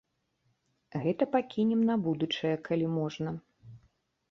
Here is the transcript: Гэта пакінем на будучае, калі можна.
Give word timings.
Гэта 1.03 1.27
пакінем 1.35 1.85
на 1.91 1.95
будучае, 2.07 2.55
калі 2.71 2.85
можна. 2.97 3.29